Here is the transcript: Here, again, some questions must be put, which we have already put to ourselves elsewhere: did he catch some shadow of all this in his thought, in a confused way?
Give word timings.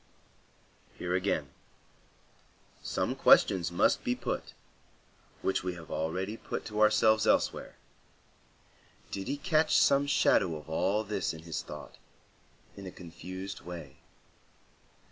Here, 0.97 1.13
again, 1.13 1.51
some 2.81 3.13
questions 3.15 3.71
must 3.71 4.03
be 4.03 4.15
put, 4.15 4.53
which 5.43 5.63
we 5.63 5.75
have 5.75 5.91
already 5.91 6.37
put 6.37 6.65
to 6.65 6.81
ourselves 6.81 7.27
elsewhere: 7.27 7.75
did 9.11 9.27
he 9.27 9.37
catch 9.37 9.77
some 9.77 10.07
shadow 10.07 10.55
of 10.55 10.67
all 10.67 11.03
this 11.03 11.35
in 11.35 11.43
his 11.43 11.61
thought, 11.61 11.99
in 12.75 12.87
a 12.87 12.91
confused 12.91 13.61
way? 13.61 13.97